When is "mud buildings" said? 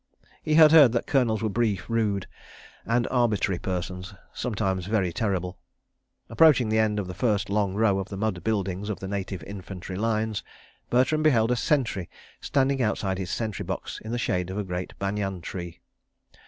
8.17-8.89